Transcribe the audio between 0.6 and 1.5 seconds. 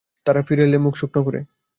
এল মুখ শুকনো করে।